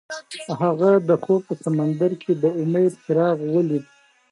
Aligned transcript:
هغه 0.61 0.89
د 1.09 1.11
خوب 1.23 1.41
په 1.47 1.53
سمندر 1.65 2.11
کې 2.21 2.31
د 2.43 2.45
امید 2.61 2.93
څراغ 3.03 3.37
ولید. 3.55 3.85